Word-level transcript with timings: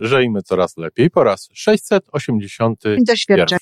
Żyjmy 0.00 0.42
coraz 0.42 0.76
lepiej 0.76 1.10
po 1.10 1.24
raz 1.24 1.48
681. 1.52 3.04
Doświadczenie. 3.04 3.60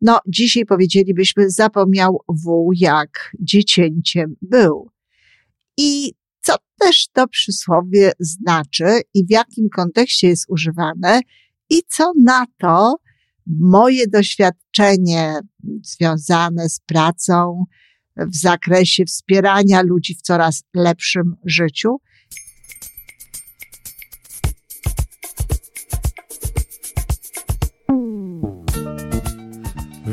No, 0.00 0.18
dzisiaj 0.26 0.64
powiedzielibyśmy, 0.64 1.50
zapomniał 1.50 2.20
wół, 2.28 2.72
jak 2.76 3.30
dziecięciem 3.40 4.36
był. 4.42 4.90
I 5.76 6.12
co 6.40 6.54
też 6.80 7.08
to 7.12 7.28
przysłowie 7.28 8.12
znaczy 8.20 9.00
i 9.14 9.26
w 9.26 9.30
jakim 9.30 9.68
kontekście 9.68 10.28
jest 10.28 10.44
używane 10.48 11.20
i 11.70 11.82
co 11.88 12.12
na 12.24 12.46
to 12.58 12.96
moje 13.46 14.06
doświadczenie 14.06 15.40
związane 15.82 16.68
z 16.68 16.80
pracą 16.80 17.64
w 18.16 18.36
zakresie 18.36 19.04
wspierania 19.04 19.82
ludzi 19.82 20.14
w 20.14 20.22
coraz 20.22 20.62
lepszym 20.74 21.36
życiu 21.44 22.00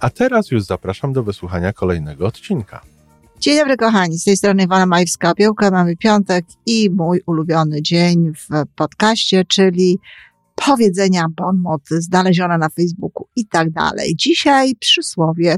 a 0.00 0.10
teraz 0.10 0.50
już 0.50 0.62
zapraszam 0.62 1.12
do 1.12 1.22
wysłuchania 1.22 1.72
kolejnego 1.72 2.26
odcinka. 2.26 2.80
Dzień 3.40 3.58
dobry 3.58 3.76
kochani, 3.76 4.18
z 4.18 4.24
tej 4.24 4.36
strony 4.36 4.62
Iwana 4.62 4.96
Majewska-Opiełka. 4.96 5.70
Mamy 5.72 5.96
piątek 5.96 6.44
i 6.66 6.90
mój 6.90 7.20
ulubiony 7.26 7.82
dzień 7.82 8.32
w 8.34 8.66
podcaście, 8.74 9.44
czyli 9.44 9.98
powiedzenia 10.54 11.26
bon 11.36 11.58
moty 11.58 12.02
znalezione 12.02 12.58
na 12.58 12.68
Facebooku 12.68 13.28
i 13.36 13.46
tak 13.46 13.70
dalej. 13.70 14.16
Dzisiaj 14.16 14.74
przysłowie, 14.76 15.56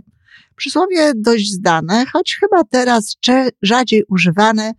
przysłowie 0.57 1.13
dość 1.17 1.51
zdane, 1.53 2.05
choć 2.13 2.37
chyba 2.41 2.65
teraz 2.65 3.17
rzadziej 3.63 4.05
używane, 4.09 4.73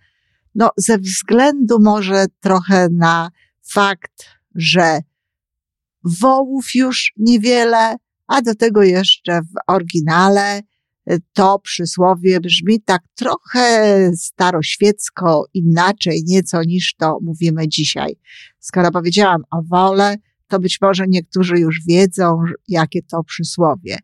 no 0.55 0.69
ze 0.77 0.97
względu 0.97 1.77
może 1.79 2.25
trochę 2.39 2.87
na 2.91 3.29
fakt, 3.73 4.25
że 4.55 4.99
wołów 6.03 6.75
już 6.75 7.13
niewiele, 7.17 7.95
a 8.31 8.41
do 8.41 8.55
tego 8.55 8.83
jeszcze 8.83 9.41
w 9.41 9.53
oryginale 9.67 10.59
y, 10.59 11.17
to 11.33 11.59
przysłowie 11.59 12.39
brzmi 12.39 12.81
tak 12.81 13.01
trochę 13.15 14.11
staroświecko, 14.15 15.45
inaczej 15.53 16.23
nieco 16.27 16.63
niż 16.63 16.95
to 16.95 17.17
mówimy 17.21 17.67
dzisiaj. 17.67 18.15
Skoro 18.59 18.91
powiedziałam 18.91 19.41
o 19.51 19.61
wole, 19.61 20.15
to 20.47 20.59
być 20.59 20.77
może 20.81 21.03
niektórzy 21.07 21.55
już 21.55 21.79
wiedzą, 21.87 22.43
jakie 22.67 23.01
to 23.01 23.23
przysłowie. 23.23 23.97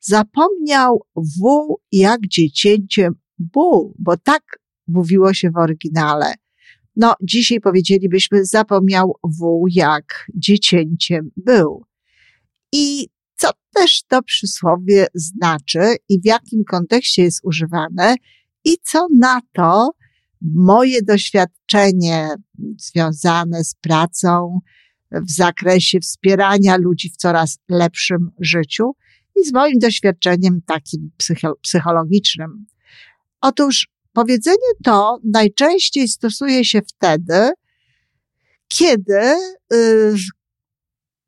Zapomniał 0.00 1.02
wół 1.38 1.80
jak 1.92 2.20
dziecięciem 2.26 3.14
ból, 3.38 3.92
bo 3.98 4.16
tak 4.16 4.42
mówiło 4.86 5.34
się 5.34 5.50
w 5.50 5.56
oryginale. 5.56 6.34
No, 6.96 7.14
dzisiaj 7.22 7.60
powiedzielibyśmy, 7.60 8.44
zapomniał 8.44 9.16
wół 9.24 9.66
jak 9.70 10.26
dziecięciem 10.34 11.30
był. 11.36 11.84
I 12.72 13.08
co 13.38 13.50
też 13.74 14.02
to 14.08 14.22
przysłowie 14.22 15.06
znaczy 15.14 15.96
i 16.08 16.20
w 16.20 16.24
jakim 16.24 16.64
kontekście 16.64 17.22
jest 17.22 17.40
używane 17.44 18.14
i 18.64 18.76
co 18.84 19.06
na 19.18 19.40
to 19.52 19.90
moje 20.42 21.02
doświadczenie 21.02 22.28
związane 22.78 23.64
z 23.64 23.74
pracą 23.74 24.60
w 25.12 25.30
zakresie 25.30 26.00
wspierania 26.00 26.76
ludzi 26.76 27.10
w 27.10 27.16
coraz 27.16 27.58
lepszym 27.68 28.30
życiu 28.40 28.92
i 29.36 29.44
z 29.44 29.52
moim 29.52 29.78
doświadczeniem 29.78 30.60
takim 30.66 31.10
psychologicznym. 31.62 32.66
Otóż 33.40 33.88
powiedzenie 34.12 34.72
to 34.84 35.18
najczęściej 35.24 36.08
stosuje 36.08 36.64
się 36.64 36.80
wtedy, 36.82 37.50
kiedy 38.68 39.34
y, 39.72 40.14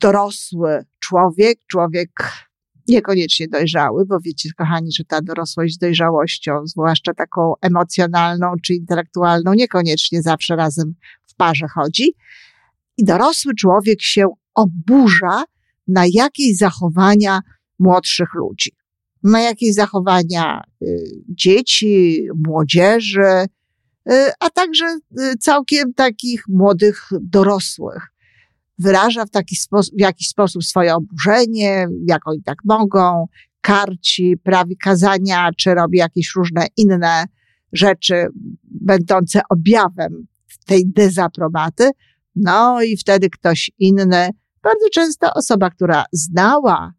dorosły 0.00 0.84
człowiek, 0.98 1.58
człowiek 1.66 2.10
niekoniecznie 2.88 3.48
dojrzały, 3.48 4.06
bo 4.06 4.20
wiecie, 4.20 4.50
kochani, 4.56 4.92
że 4.92 5.04
ta 5.04 5.20
dorosłość 5.22 5.74
z 5.74 5.78
dojrzałością, 5.78 6.66
zwłaszcza 6.66 7.14
taką 7.14 7.52
emocjonalną 7.60 8.52
czy 8.62 8.74
intelektualną, 8.74 9.54
niekoniecznie 9.54 10.22
zawsze 10.22 10.56
razem 10.56 10.94
w 11.26 11.34
parze 11.34 11.66
chodzi. 11.74 12.14
I 12.96 13.04
dorosły 13.04 13.54
człowiek 13.54 14.02
się 14.02 14.26
oburza 14.54 15.44
na 15.88 16.04
jakieś 16.12 16.56
zachowania 16.56 17.40
młodszych 17.78 18.34
ludzi. 18.34 18.72
Na 19.22 19.40
jakieś 19.40 19.74
zachowania 19.74 20.62
y, 20.82 20.86
dzieci, 21.28 22.26
młodzieży, 22.46 23.46
y, 24.10 24.30
a 24.40 24.50
także 24.50 24.98
y, 25.20 25.36
całkiem 25.38 25.94
takich 25.94 26.42
młodych 26.48 27.08
dorosłych 27.20 28.10
wyraża 28.80 29.24
w, 29.24 29.30
taki 29.30 29.56
sposób, 29.56 29.94
w 29.94 30.00
jakiś 30.00 30.28
sposób 30.28 30.64
swoje 30.64 30.94
oburzenie, 30.94 31.86
jak 32.06 32.28
oni 32.28 32.42
tak 32.42 32.58
mogą, 32.64 33.26
karci, 33.60 34.36
prawi 34.36 34.76
kazania, 34.76 35.50
czy 35.56 35.74
robi 35.74 35.98
jakieś 35.98 36.34
różne 36.36 36.66
inne 36.76 37.24
rzeczy 37.72 38.26
będące 38.64 39.40
objawem 39.50 40.26
tej 40.66 40.86
dezaprobaty. 40.86 41.90
No 42.36 42.82
i 42.82 42.96
wtedy 42.96 43.30
ktoś 43.30 43.70
inny, 43.78 44.30
bardzo 44.62 44.88
często 44.92 45.34
osoba, 45.34 45.70
która 45.70 46.04
znała 46.12 46.92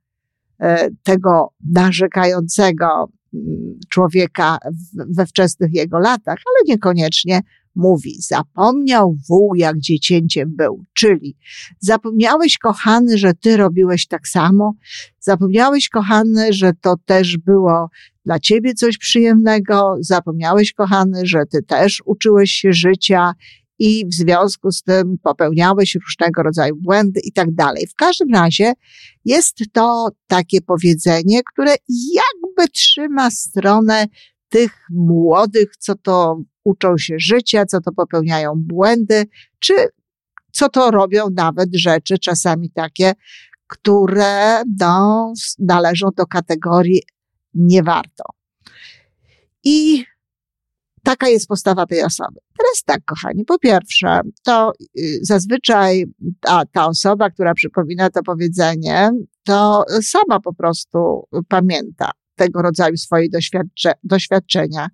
e, 0.60 0.90
tego 1.04 1.54
narzekającego 1.74 3.12
mm, 3.34 3.80
człowieka 3.90 4.58
we 4.94 5.26
wczesnych 5.26 5.74
jego 5.74 6.00
latach, 6.00 6.38
ale 6.48 6.74
niekoniecznie 6.74 7.42
mówi, 7.76 8.16
zapomniał 8.20 9.16
wół, 9.30 9.56
jak 9.56 9.80
dziecięciem 9.80 10.56
był, 10.56 10.84
czyli 10.94 11.38
zapomniałeś, 11.80 12.58
kochany, 12.58 13.18
że 13.18 13.34
ty 13.34 13.58
robiłeś 13.58 14.08
tak 14.08 14.28
samo, 14.28 14.74
zapomniałeś, 15.20 15.90
kochany, 15.90 16.54
że 16.54 16.72
to 16.82 16.96
też 17.06 17.38
było 17.38 17.90
dla 18.26 18.40
ciebie 18.40 18.74
coś 18.74 18.98
przyjemnego, 18.98 19.96
zapomniałeś, 20.00 20.74
kochany, 20.74 21.22
że 21.26 21.40
ty 21.52 21.64
też 21.64 22.02
uczyłeś 22.06 22.52
się 22.52 22.74
życia 22.74 23.34
i 23.80 24.06
w 24.06 24.14
związku 24.14 24.72
z 24.72 24.82
tym 24.82 25.18
popełniałeś 25.24 25.96
różnego 25.96 26.44
rodzaju 26.44 26.76
błędy 26.76 27.20
i 27.24 27.32
tak 27.32 27.54
dalej. 27.54 27.88
W 27.88 27.96
każdym 27.96 28.34
razie 28.34 28.74
jest 29.26 29.58
to 29.74 30.10
takie 30.28 30.62
powiedzenie, 30.62 31.42
które 31.54 31.76
jakby 31.90 32.72
trzyma 32.74 33.32
stronę 33.32 34.06
tych 34.50 34.72
młodych, 34.90 35.78
co 35.78 35.96
to 35.96 36.42
uczą 36.64 36.98
się 36.98 37.16
życia, 37.20 37.66
co 37.66 37.82
to 37.82 37.92
popełniają 37.92 38.54
błędy, 38.56 39.26
czy 39.60 39.74
co 40.52 40.70
to 40.70 40.92
robią 40.92 41.28
nawet 41.36 41.70
rzeczy 41.76 42.20
czasami 42.20 42.70
takie, 42.70 43.14
które 43.68 44.64
no, 44.80 45.34
należą 45.60 46.10
do 46.18 46.26
kategorii 46.26 47.02
nie 47.54 47.84
warto. 47.84 48.24
I 49.64 50.06
taka 51.04 51.28
jest 51.28 51.48
postawa 51.48 51.86
tej 51.86 52.04
osoby. 52.04 52.40
Teraz 52.58 52.84
tak, 52.86 53.06
kochani, 53.06 53.46
po 53.46 53.60
pierwsze, 53.60 54.22
to 54.44 54.74
y, 55.00 55.20
zazwyczaj 55.22 56.06
ta, 56.40 56.66
ta 56.66 56.88
osoba, 56.88 57.30
która 57.30 57.54
przypomina 57.54 58.10
to 58.10 58.24
powiedzenie, 58.24 59.12
to 59.44 59.86
sama 60.02 60.40
po 60.40 60.54
prostu 60.54 61.28
pamięta 61.48 62.12
tego 62.36 62.62
rodzaju 62.62 62.98
swoje 62.98 63.30
doświadcze, 63.30 63.94
doświadczenia 64.04 64.88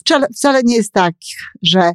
wcale, 0.00 0.26
wcale 0.36 0.60
nie 0.64 0.76
jest 0.76 0.92
tak, 0.92 1.14
że 1.62 1.92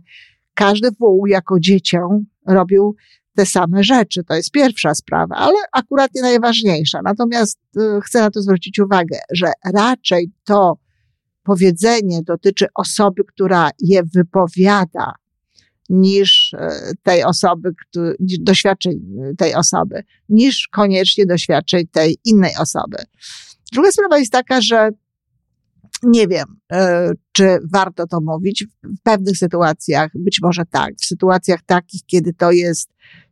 każdy 0.54 0.92
wół 1.00 1.28
jako 1.28 1.60
dziecię 1.60 2.00
robił 2.48 2.96
te 3.36 3.46
same 3.46 3.84
rzeczy. 3.84 4.24
To 4.24 4.36
jest 4.36 4.52
pierwsza 4.52 4.96
sprawa, 4.96 5.36
ale 5.36 5.56
akurat 5.72 6.12
nie 6.16 6.22
najważniejsza. 6.22 7.00
Natomiast 7.04 7.60
y, 7.78 8.02
chcę 8.02 8.19
na 8.19 8.31
to 8.31 8.42
zwrócić 8.42 8.80
uwagę, 8.80 9.19
że 9.31 9.52
raczej 9.74 10.31
to 10.44 10.78
powiedzenie 11.44 12.22
dotyczy 12.24 12.66
osoby, 12.75 13.24
która 13.24 13.69
je 13.80 14.04
wypowiada, 14.04 15.13
niż 15.90 16.54
y, 16.54 16.57
tej 17.04 17.24
osoby, 17.24 17.72
doświadczeń 18.19 18.94
tej 19.38 19.56
osoby, 19.56 20.04
niż 20.30 20.68
koniecznie 20.72 21.25
doświadczeń 21.25 21.88
tej 21.92 22.18
innej 22.25 22.52
osoby. 22.60 22.98
Druga 23.72 23.92
sprawa 23.92 24.18
jest 24.18 24.31
taka, 24.31 24.62
że 24.62 24.90
nie 26.06 26.28
wiem, 26.28 26.46
e, 26.72 27.12
czy 27.31 27.57
warto 27.74 28.07
to 28.07 28.22
mówić. 28.22 28.66
W 28.84 29.02
pewnych 29.04 29.38
sytuacjach 29.38 30.12
być 30.16 30.40
może 30.42 30.63
tak. 30.72 30.94
W 31.02 31.06
sytuacjach 31.06 31.60
takich, 31.66 32.02
kiedy 32.06 32.34
to 32.34 32.52
jest 32.52 32.90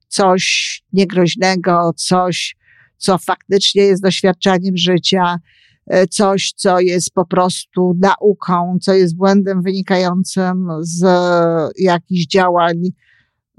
coś 0.07 0.81
niegroźnego, 0.93 1.91
coś, 1.95 2.55
co 2.97 3.17
faktycznie 3.17 3.83
jest 3.83 4.03
doświadczeniem 4.03 4.77
życia, 4.77 5.37
e, 5.87 6.07
coś, 6.07 6.53
co 6.55 6.79
jest 6.79 7.11
po 7.13 7.25
prostu 7.25 7.97
nauką, 7.99 8.77
co 8.81 8.93
jest 8.93 9.15
błędem 9.15 9.61
wynikającym 9.61 10.67
z 10.81 11.05
jakichś 11.77 12.27
działań, 12.27 12.75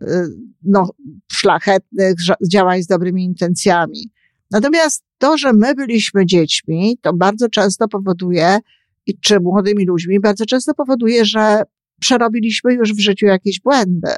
e, 0.02 0.26
no, 0.62 0.88
szlachetnych, 1.32 2.14
działań 2.52 2.82
z 2.82 2.86
dobrymi 2.86 3.24
intencjami. 3.24 4.10
Natomiast 4.50 5.04
to, 5.18 5.38
że 5.38 5.52
my 5.52 5.74
byliśmy 5.74 6.26
dziećmi, 6.26 6.98
to 7.02 7.12
bardzo 7.12 7.48
często 7.48 7.88
powoduje, 7.88 8.58
i 9.06 9.18
czy 9.20 9.40
młodymi 9.40 9.86
ludźmi, 9.86 10.20
bardzo 10.20 10.46
często 10.46 10.74
powoduje, 10.74 11.24
że 11.24 11.62
przerobiliśmy 12.00 12.74
już 12.74 12.94
w 12.94 13.00
życiu 13.00 13.26
jakieś 13.26 13.60
błędy. 13.60 14.12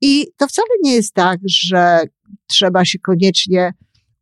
I 0.00 0.26
to 0.36 0.46
wcale 0.46 0.68
nie 0.82 0.94
jest 0.94 1.14
tak, 1.14 1.40
że 1.46 2.00
trzeba 2.46 2.84
się 2.84 2.98
koniecznie 2.98 3.72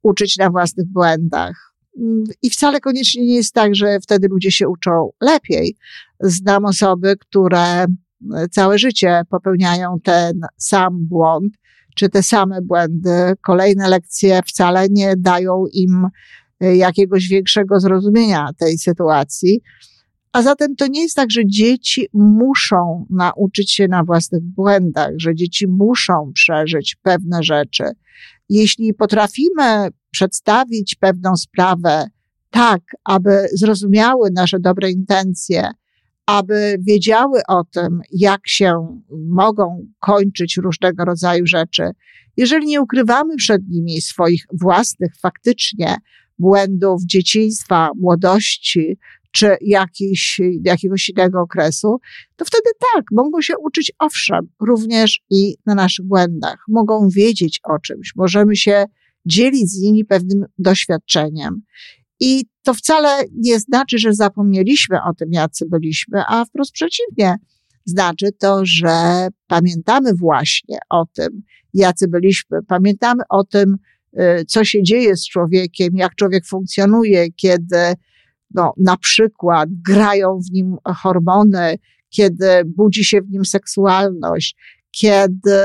uczyć 0.02 0.36
na 0.36 0.50
własnych 0.50 0.86
błędach. 0.86 1.74
I 2.42 2.50
wcale 2.50 2.80
koniecznie 2.80 3.26
nie 3.26 3.34
jest 3.34 3.54
tak, 3.54 3.74
że 3.74 4.00
wtedy 4.00 4.28
ludzie 4.28 4.50
się 4.50 4.68
uczą 4.68 5.10
lepiej. 5.20 5.76
Znam 6.20 6.64
osoby, 6.64 7.16
które 7.16 7.84
całe 8.50 8.78
życie 8.78 9.22
popełniają 9.30 10.00
ten 10.04 10.40
sam 10.56 11.06
błąd, 11.06 11.54
czy 11.96 12.08
te 12.08 12.22
same 12.22 12.62
błędy. 12.62 13.32
Kolejne 13.40 13.88
lekcje 13.88 14.40
wcale 14.46 14.88
nie 14.90 15.14
dają 15.16 15.64
im 15.72 16.06
jakiegoś 16.62 17.28
większego 17.28 17.80
zrozumienia 17.80 18.48
tej 18.58 18.78
sytuacji. 18.78 19.60
A 20.32 20.42
zatem 20.42 20.76
to 20.76 20.86
nie 20.86 21.02
jest 21.02 21.16
tak, 21.16 21.30
że 21.30 21.46
dzieci 21.46 22.08
muszą 22.12 23.06
nauczyć 23.10 23.72
się 23.72 23.88
na 23.88 24.04
własnych 24.04 24.42
błędach, 24.42 25.10
że 25.16 25.34
dzieci 25.34 25.66
muszą 25.68 26.32
przeżyć 26.34 26.96
pewne 27.02 27.42
rzeczy. 27.42 27.84
Jeśli 28.48 28.94
potrafimy 28.94 29.88
przedstawić 30.10 30.94
pewną 30.94 31.36
sprawę 31.36 32.06
tak, 32.50 32.80
aby 33.04 33.46
zrozumiały 33.52 34.30
nasze 34.34 34.60
dobre 34.60 34.90
intencje, 34.90 35.70
aby 36.26 36.76
wiedziały 36.88 37.40
o 37.48 37.64
tym, 37.64 38.00
jak 38.12 38.40
się 38.46 39.00
mogą 39.28 39.86
kończyć 39.98 40.56
różnego 40.56 41.04
rodzaju 41.04 41.46
rzeczy, 41.46 41.90
jeżeli 42.36 42.66
nie 42.66 42.80
ukrywamy 42.80 43.36
przed 43.36 43.62
nimi 43.68 44.00
swoich 44.00 44.44
własnych 44.60 45.12
faktycznie 45.22 45.96
błędów 46.42 47.04
dzieciństwa, 47.06 47.90
młodości, 47.96 48.98
czy 49.30 49.56
jakiś, 49.60 50.40
jakiegoś 50.64 51.08
innego 51.08 51.40
okresu, 51.40 51.98
to 52.36 52.44
wtedy 52.44 52.70
tak, 52.94 53.04
mogą 53.12 53.42
się 53.42 53.54
uczyć 53.58 53.92
owszem, 53.98 54.48
również 54.60 55.20
i 55.30 55.54
na 55.66 55.74
naszych 55.74 56.06
błędach. 56.06 56.64
Mogą 56.68 57.08
wiedzieć 57.08 57.60
o 57.64 57.78
czymś, 57.78 58.12
możemy 58.16 58.56
się 58.56 58.84
dzielić 59.26 59.70
z 59.70 59.80
nimi 59.82 60.04
pewnym 60.04 60.44
doświadczeniem. 60.58 61.62
I 62.20 62.44
to 62.62 62.74
wcale 62.74 63.24
nie 63.34 63.60
znaczy, 63.60 63.98
że 63.98 64.14
zapomnieliśmy 64.14 64.98
o 65.02 65.14
tym, 65.14 65.28
jacy 65.32 65.66
byliśmy, 65.68 66.22
a 66.28 66.44
wprost 66.44 66.72
przeciwnie. 66.72 67.36
Znaczy 67.84 68.26
to, 68.38 68.60
że 68.64 69.28
pamiętamy 69.46 70.14
właśnie 70.14 70.78
o 70.90 71.06
tym, 71.14 71.42
jacy 71.74 72.08
byliśmy, 72.08 72.58
pamiętamy 72.68 73.22
o 73.28 73.44
tym, 73.44 73.76
co 74.46 74.64
się 74.64 74.82
dzieje 74.82 75.16
z 75.16 75.28
człowiekiem, 75.28 75.96
jak 75.96 76.14
człowiek 76.14 76.46
funkcjonuje, 76.46 77.32
kiedy 77.32 77.94
no, 78.54 78.72
na 78.76 78.96
przykład 78.96 79.68
grają 79.88 80.38
w 80.48 80.52
nim 80.52 80.76
hormony, 80.86 81.78
kiedy 82.08 82.46
budzi 82.66 83.04
się 83.04 83.20
w 83.20 83.30
nim 83.30 83.44
seksualność, 83.44 84.56
kiedy 84.90 85.58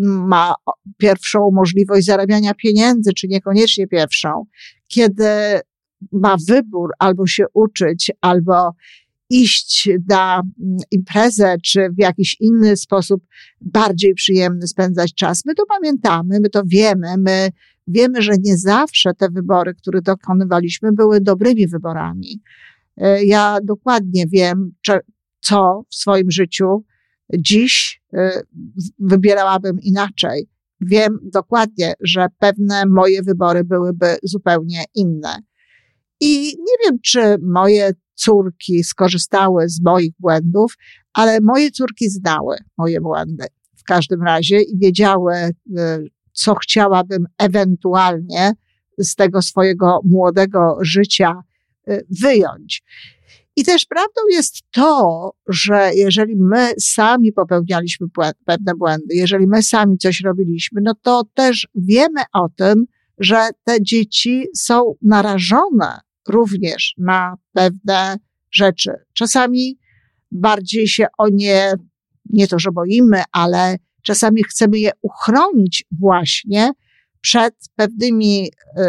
ma 0.00 0.54
pierwszą 0.98 1.50
możliwość 1.52 2.06
zarabiania 2.06 2.54
pieniędzy, 2.54 3.12
czy 3.12 3.28
niekoniecznie 3.28 3.86
pierwszą, 3.86 4.44
kiedy 4.88 5.60
ma 6.12 6.36
wybór 6.48 6.90
albo 6.98 7.26
się 7.26 7.44
uczyć, 7.54 8.10
albo 8.20 8.70
iść 9.30 9.88
na 10.08 10.42
imprezę, 10.90 11.56
czy 11.64 11.88
w 11.90 11.98
jakiś 11.98 12.36
inny 12.40 12.76
sposób 12.76 13.26
bardziej 13.60 14.14
przyjemny 14.14 14.66
spędzać 14.66 15.14
czas. 15.14 15.42
My 15.44 15.54
to 15.54 15.62
pamiętamy, 15.66 16.40
my 16.40 16.50
to 16.50 16.62
wiemy, 16.66 17.14
my 17.18 17.50
wiemy, 17.86 18.22
że 18.22 18.32
nie 18.42 18.58
zawsze 18.58 19.14
te 19.14 19.28
wybory, 19.30 19.74
które 19.74 20.02
dokonywaliśmy, 20.02 20.92
były 20.92 21.20
dobrymi 21.20 21.68
wyborami. 21.68 22.42
E, 22.96 23.24
ja 23.24 23.58
dokładnie 23.64 24.26
wiem, 24.26 24.72
co 25.40 25.82
w 25.90 25.94
swoim 25.94 26.30
życiu 26.30 26.84
dziś 27.38 28.02
e, 28.14 28.42
wybierałabym 28.98 29.80
inaczej. 29.80 30.48
Wiem 30.80 31.18
dokładnie, 31.22 31.94
że 32.00 32.26
pewne 32.38 32.82
moje 32.86 33.22
wybory 33.22 33.64
byłyby 33.64 34.16
zupełnie 34.22 34.84
inne. 34.94 35.36
I 36.20 36.44
nie 36.44 36.74
wiem, 36.84 36.98
czy 37.02 37.36
moje 37.42 37.92
córki 38.14 38.84
skorzystały 38.84 39.68
z 39.68 39.82
moich 39.82 40.12
błędów, 40.18 40.74
ale 41.12 41.40
moje 41.40 41.70
córki 41.70 42.10
znały 42.10 42.56
moje 42.78 43.00
błędy 43.00 43.46
w 43.76 43.82
każdym 43.84 44.22
razie 44.22 44.62
i 44.62 44.78
wiedziały, 44.78 45.34
e, 45.34 45.52
co 46.32 46.54
chciałabym 46.54 47.26
ewentualnie 47.38 48.52
z 48.98 49.14
tego 49.14 49.42
swojego 49.42 50.00
młodego 50.04 50.78
życia 50.82 51.42
y, 51.88 52.06
wyjąć. 52.22 52.82
I 53.56 53.64
też 53.64 53.86
prawdą 53.86 54.20
jest 54.30 54.62
to, 54.70 55.30
że 55.48 55.90
jeżeli 55.94 56.36
my 56.36 56.72
sami 56.80 57.32
popełnialiśmy 57.32 58.06
pewne 58.44 58.74
błędy, 58.74 59.14
jeżeli 59.14 59.46
my 59.46 59.62
sami 59.62 59.98
coś 59.98 60.20
robiliśmy, 60.20 60.80
no 60.84 60.94
to 61.02 61.22
też 61.34 61.68
wiemy 61.74 62.20
o 62.32 62.48
tym, 62.56 62.84
że 63.18 63.48
te 63.64 63.82
dzieci 63.82 64.46
są 64.56 64.94
narażone 65.02 66.00
również 66.28 66.94
na 66.98 67.36
pewne 67.52 68.16
rzeczy. 68.50 68.92
Czasami 69.12 69.78
bardziej 70.30 70.88
się 70.88 71.06
o 71.18 71.28
nie, 71.28 71.72
nie 72.30 72.48
to, 72.48 72.58
że 72.58 72.72
boimy, 72.72 73.22
ale 73.32 73.76
Czasami 74.04 74.44
chcemy 74.44 74.78
je 74.78 74.90
uchronić 75.02 75.84
właśnie 76.00 76.72
przed 77.20 77.54
pewnymi 77.76 78.48
y, 78.48 78.80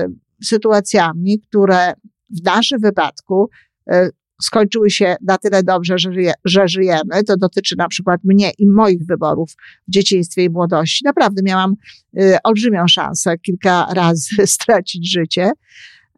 sytuacjami, 0.43 1.39
które 1.39 1.93
w 2.29 2.43
naszym 2.43 2.79
wypadku 2.79 3.49
y, 3.93 4.09
skończyły 4.41 4.89
się 4.89 5.15
na 5.21 5.37
tyle 5.37 5.63
dobrze, 5.63 5.97
że, 5.97 6.13
żyje, 6.13 6.33
że 6.45 6.67
żyjemy. 6.67 7.23
To 7.27 7.37
dotyczy 7.37 7.75
na 7.77 7.87
przykład 7.87 8.21
mnie 8.23 8.51
i 8.57 8.67
moich 8.67 9.05
wyborów 9.05 9.51
w 9.87 9.91
dzieciństwie 9.91 10.43
i 10.43 10.49
młodości. 10.49 11.05
Naprawdę 11.05 11.41
miałam 11.43 11.75
y, 12.19 12.37
olbrzymią 12.43 12.87
szansę 12.87 13.37
kilka 13.37 13.93
razy 13.93 14.47
stracić 14.57 15.11
życie. 15.11 15.51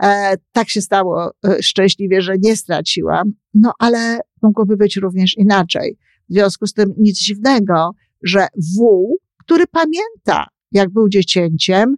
E, 0.04 0.36
tak 0.51 0.70
się 0.70 0.82
stało 0.82 1.32
szczęśliwie, 1.62 2.22
że 2.22 2.36
nie 2.38 2.56
straciłam, 2.56 3.34
no 3.54 3.74
ale 3.80 4.20
mogłoby 4.42 4.77
być 4.77 4.98
również 4.98 5.38
inaczej. 5.38 5.98
W 6.30 6.34
związku 6.34 6.68
z 6.68 6.74
tym 6.74 6.94
nic 6.98 7.20
dziwnego, 7.20 7.92
że 8.24 8.48
wół, 8.77 9.18
który 9.39 9.68
pamięta, 9.68 10.48
jak 10.72 10.89
był 10.89 11.10
dziecięciem, 11.10 11.96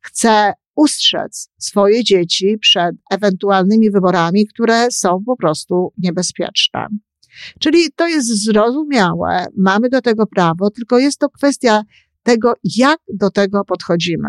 chce 0.00 0.52
ustrzec 0.74 1.50
swoje 1.58 2.04
dzieci 2.04 2.58
przed 2.60 2.96
ewentualnymi 3.10 3.90
wyborami, 3.90 4.46
które 4.46 4.90
są 4.90 5.24
po 5.26 5.36
prostu 5.36 5.92
niebezpieczne. 5.98 6.86
Czyli 7.58 7.92
to 7.96 8.08
jest 8.08 8.44
zrozumiałe, 8.44 9.46
mamy 9.56 9.88
do 9.88 10.00
tego 10.00 10.26
prawo, 10.26 10.70
tylko 10.70 10.98
jest 10.98 11.18
to 11.18 11.28
kwestia 11.28 11.82
tego, 12.22 12.54
jak 12.76 12.98
do 13.14 13.30
tego 13.30 13.64
podchodzimy. 13.64 14.28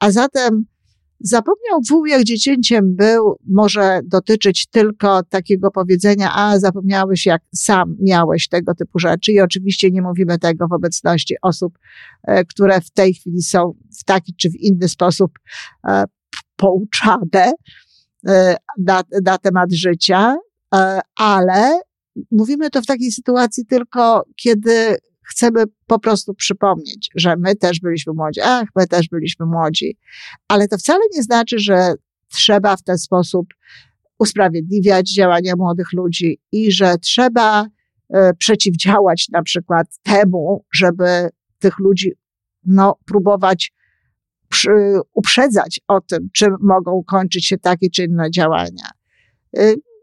A 0.00 0.10
zatem 0.10 0.64
Zapomniał 1.20 1.80
wół, 1.90 2.06
jak 2.06 2.24
dziecięciem 2.24 2.96
był, 2.96 3.38
może 3.46 4.00
dotyczyć 4.04 4.66
tylko 4.66 5.22
takiego 5.22 5.70
powiedzenia, 5.70 6.32
a 6.34 6.58
zapomniałeś, 6.58 7.26
jak 7.26 7.42
sam 7.54 7.96
miałeś 8.00 8.48
tego 8.48 8.74
typu 8.74 8.98
rzeczy. 8.98 9.32
I 9.32 9.40
oczywiście 9.40 9.90
nie 9.90 10.02
mówimy 10.02 10.38
tego 10.38 10.68
w 10.68 10.72
obecności 10.72 11.36
osób, 11.42 11.78
e, 12.22 12.44
które 12.44 12.80
w 12.80 12.90
tej 12.90 13.14
chwili 13.14 13.42
są 13.42 13.74
w 14.00 14.04
taki 14.04 14.34
czy 14.34 14.50
w 14.50 14.56
inny 14.56 14.88
sposób 14.88 15.30
e, 15.88 16.04
pouczane 16.56 17.52
e, 18.28 18.56
na, 18.78 19.02
na 19.24 19.38
temat 19.38 19.72
życia, 19.72 20.36
ale 21.16 21.80
mówimy 22.30 22.70
to 22.70 22.82
w 22.82 22.86
takiej 22.86 23.12
sytuacji 23.12 23.66
tylko, 23.66 24.24
kiedy 24.36 24.96
chcemy 25.28 25.64
po 25.86 25.98
prostu 25.98 26.34
przypomnieć, 26.34 27.10
że 27.14 27.36
my 27.36 27.56
też 27.56 27.80
byliśmy 27.80 28.12
młodzi. 28.12 28.40
Ach, 28.44 28.68
my 28.76 28.86
też 28.86 29.08
byliśmy 29.08 29.46
młodzi. 29.46 29.98
Ale 30.48 30.68
to 30.68 30.78
wcale 30.78 31.00
nie 31.14 31.22
znaczy, 31.22 31.58
że 31.58 31.94
trzeba 32.28 32.76
w 32.76 32.82
ten 32.82 32.98
sposób 32.98 33.46
usprawiedliwiać 34.18 35.14
działania 35.14 35.54
młodych 35.56 35.92
ludzi 35.92 36.40
i 36.52 36.72
że 36.72 36.98
trzeba 36.98 37.66
e, 38.14 38.34
przeciwdziałać 38.34 39.28
na 39.32 39.42
przykład 39.42 39.86
temu, 40.02 40.64
żeby 40.74 41.28
tych 41.58 41.78
ludzi 41.78 42.12
no, 42.64 42.98
próbować 43.06 43.72
przy, 44.48 44.70
uprzedzać 45.14 45.80
o 45.88 46.00
tym, 46.00 46.28
czym 46.32 46.56
mogą 46.60 47.02
kończyć 47.06 47.46
się 47.46 47.58
takie 47.58 47.90
czy 47.90 48.04
inne 48.04 48.30
działania. 48.30 48.90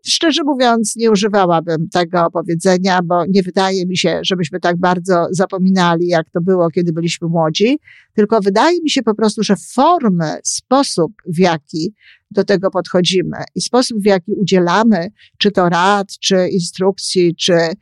Szczerze 0.08 0.44
mówiąc, 0.44 0.96
nie 0.96 1.12
używałabym 1.12 1.90
tego 1.90 2.28
powiedzenia, 2.34 3.00
bo 3.04 3.26
nie 3.26 3.44
wydaje 3.44 3.86
mi 3.86 3.98
się, 3.98 4.20
żebyśmy 4.24 4.60
tak 4.60 4.78
bardzo 4.78 5.28
zapominali, 5.32 6.08
jak 6.08 6.30
to 6.30 6.42
było, 6.42 6.70
kiedy 6.70 6.94
byliśmy 6.94 7.28
młodzi, 7.28 7.80
tylko 8.14 8.40
wydaje 8.42 8.82
mi 8.82 8.90
się 8.90 9.04
po 9.04 9.16
prostu, 9.16 9.44
że 9.44 9.56
formy, 9.74 10.38
sposób, 10.44 11.12
w 11.26 11.40
jaki 11.40 11.94
do 12.32 12.44
tego 12.44 12.72
podchodzimy 12.72 13.38
i 13.56 13.62
sposób, 13.62 14.02
w 14.02 14.06
jaki 14.06 14.32
udzielamy, 14.34 15.08
czy 15.38 15.52
to 15.52 15.70
rad, 15.70 16.08
czy 16.20 16.48
instrukcji, 16.52 17.36
czy 17.36 17.54
y, 17.54 17.74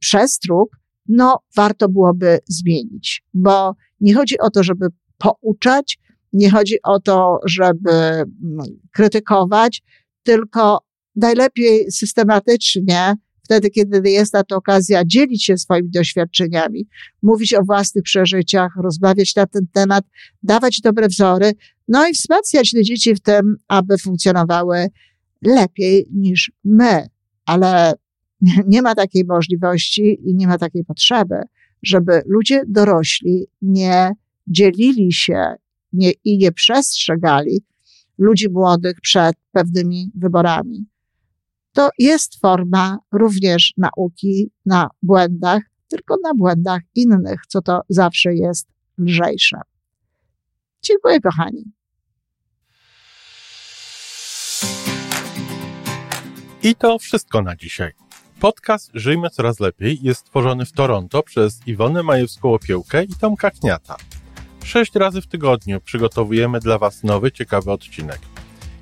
przestróg, 0.00 0.76
no 1.08 1.38
warto 1.56 1.88
byłoby 1.88 2.38
zmienić, 2.48 3.24
bo 3.34 3.74
nie 4.00 4.14
chodzi 4.14 4.38
o 4.38 4.50
to, 4.50 4.62
żeby 4.62 4.86
pouczać, 5.18 5.98
nie 6.32 6.50
chodzi 6.50 6.76
o 6.82 7.00
to, 7.00 7.38
żeby 7.46 7.90
mm, 7.90 8.26
krytykować, 8.92 9.82
tylko 10.22 10.89
najlepiej 11.16 11.92
systematycznie, 11.92 13.14
wtedy, 13.44 13.70
kiedy 13.70 14.10
jest 14.10 14.34
na 14.34 14.44
to 14.44 14.56
okazja, 14.56 15.02
dzielić 15.04 15.44
się 15.44 15.58
swoimi 15.58 15.90
doświadczeniami, 15.90 16.88
mówić 17.22 17.54
o 17.54 17.64
własnych 17.64 18.04
przeżyciach, 18.04 18.72
rozmawiać 18.76 19.36
na 19.36 19.46
ten 19.46 19.66
temat, 19.72 20.04
dawać 20.42 20.80
dobre 20.80 21.08
wzory, 21.08 21.52
no 21.88 22.08
i 22.08 22.12
wzmacniać 22.12 22.70
te 22.70 22.82
dzieci 22.82 23.14
w 23.14 23.20
tym, 23.20 23.56
aby 23.68 23.98
funkcjonowały 23.98 24.86
lepiej 25.42 26.06
niż 26.12 26.52
my. 26.64 27.06
Ale 27.46 27.94
nie 28.72 28.82
ma 28.82 28.94
takiej 28.94 29.24
możliwości 29.24 30.18
i 30.24 30.34
nie 30.34 30.46
ma 30.46 30.58
takiej 30.58 30.84
potrzeby, 30.84 31.36
żeby 31.82 32.22
ludzie 32.26 32.62
dorośli 32.68 33.46
nie 33.62 34.10
dzielili 34.46 35.12
się 35.12 35.54
nie, 35.92 36.12
i 36.24 36.38
nie 36.38 36.52
przestrzegali 36.52 37.64
ludzi 38.18 38.50
młodych 38.50 39.00
przed 39.00 39.36
pewnymi 39.52 40.10
wyborami. 40.14 40.86
To 41.80 41.90
jest 41.98 42.40
forma 42.40 42.98
również 43.12 43.72
nauki 43.76 44.50
na 44.66 44.90
błędach, 45.02 45.62
tylko 45.88 46.16
na 46.22 46.34
błędach 46.34 46.80
innych, 46.94 47.40
co 47.48 47.62
to 47.62 47.80
zawsze 47.88 48.34
jest 48.34 48.68
lżejsze. 48.98 49.60
Dziękuję, 50.82 51.20
kochani. 51.20 51.64
I 56.62 56.74
to 56.74 56.98
wszystko 56.98 57.42
na 57.42 57.56
dzisiaj. 57.56 57.92
Podcast 58.40 58.90
Żyjmy 58.94 59.30
Coraz 59.30 59.60
Lepiej 59.60 59.98
jest 60.02 60.20
stworzony 60.20 60.64
w 60.64 60.72
Toronto 60.72 61.22
przez 61.22 61.66
Iwonę 61.66 62.02
Majewską-Opiełkę 62.02 63.04
i 63.04 63.14
Tomka 63.20 63.50
Kniata. 63.50 63.96
Sześć 64.64 64.94
razy 64.94 65.20
w 65.22 65.26
tygodniu 65.26 65.80
przygotowujemy 65.80 66.60
dla 66.60 66.78
Was 66.78 67.04
nowy, 67.04 67.32
ciekawy 67.32 67.72
odcinek. 67.72 68.29